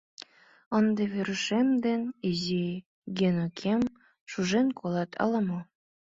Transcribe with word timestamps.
Ынде 0.77 1.03
Верушем 1.13 1.67
ден 1.85 2.01
изи 2.29 2.67
Генокем 3.17 3.81
шужен 4.31 4.67
колат 4.79 5.11
ала-мо. 5.23 5.59